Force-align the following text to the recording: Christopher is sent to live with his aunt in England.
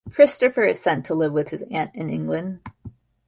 Christopher 0.11 0.63
is 0.63 0.81
sent 0.81 1.05
to 1.05 1.13
live 1.13 1.31
with 1.31 1.49
his 1.49 1.63
aunt 1.69 1.93
in 1.93 2.09
England. 2.09 2.59